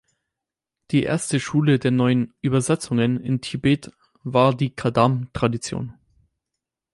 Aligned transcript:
Die 0.89 1.03
erste 1.03 1.39
"Schule 1.39 1.77
der 1.77 1.91
Neuen 1.91 2.33
Übersetzungen" 2.41 3.19
in 3.23 3.39
Tibet 3.39 3.91
war 4.23 4.51
die 4.55 4.71
Kadam-Tradition. 4.75 5.93